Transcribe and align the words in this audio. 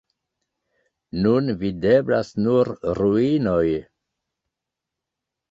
Nun 1.25 1.51
videblas 1.59 2.33
nur 2.47 2.73
ruinoj. 3.01 3.69